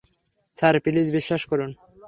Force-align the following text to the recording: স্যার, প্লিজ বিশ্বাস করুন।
স্যার, 0.55 0.75
প্লিজ 0.83 1.07
বিশ্বাস 1.11 1.41
করুন। 1.45 1.69